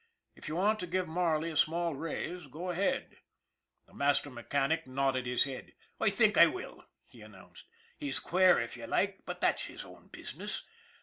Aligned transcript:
If 0.35 0.47
you 0.47 0.55
want 0.55 0.79
to 0.79 0.87
give 0.87 1.07
Marley 1.07 1.51
a 1.51 1.55
small 1.55 1.93
raise, 1.93 2.47
go 2.47 2.71
ahead." 2.71 3.17
The 3.85 3.93
master 3.93 4.31
mechanic 4.31 4.87
nodded 4.87 5.27
his 5.27 5.43
head." 5.43 5.73
I 6.01 6.09
think 6.09 6.39
I 6.39 6.47
will," 6.47 6.85
he 7.05 7.21
announced." 7.21 7.67
He's 7.99 8.17
queer 8.19 8.59
if 8.59 8.75
you 8.75 8.87
like, 8.87 9.19
but 9.27 9.41
that's 9.41 9.65
his 9.65 9.85
own 9.85 10.07
business. 10.07 10.63